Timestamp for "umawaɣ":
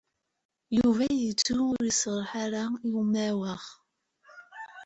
3.01-3.63